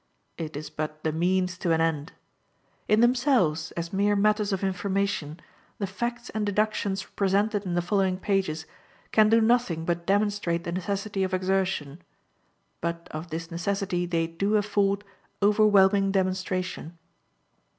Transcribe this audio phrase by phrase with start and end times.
[0.35, 2.13] It is but the means to an end.
[2.87, 5.39] In themselves, as mere matters of information,
[5.77, 8.65] the facts and deductions presented in the following pages
[9.11, 12.01] can do nothing but demonstrate the necessity of exertion;
[12.81, 15.03] but of this necessity they do afford
[15.39, 16.97] overwhelming demonstration.